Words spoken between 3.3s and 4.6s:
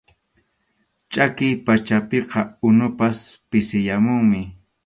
pisiyamunmi.